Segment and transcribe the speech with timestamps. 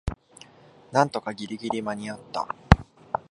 [0.91, 2.47] なんとかギリギリ間にあった